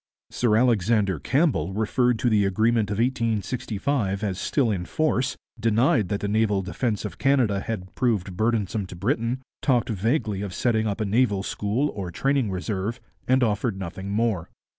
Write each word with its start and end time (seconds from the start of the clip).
Sir 0.31 0.55
Alexander 0.57 1.19
Campbell 1.19 1.73
referred 1.73 2.17
to 2.17 2.27
the 2.31 2.43
agreement 2.43 2.89
of 2.89 2.97
1865 2.97 4.23
as 4.23 4.39
still 4.39 4.71
in 4.71 4.85
force, 4.85 5.37
denied 5.59 6.09
that 6.09 6.21
the 6.21 6.27
naval 6.27 6.63
defence 6.63 7.05
of 7.05 7.19
Canada 7.19 7.59
had 7.59 7.93
proved 7.93 8.35
burdensome 8.35 8.87
to 8.87 8.95
Britain, 8.95 9.43
talked 9.61 9.89
vaguely 9.89 10.41
of 10.41 10.55
setting 10.55 10.87
up 10.87 11.01
a 11.01 11.05
naval 11.05 11.43
school 11.43 11.89
or 11.93 12.09
training 12.09 12.49
a 12.49 12.53
reserve, 12.53 12.99
and 13.27 13.43
offered 13.43 13.77
nothing 13.77 14.09
more. 14.09 14.49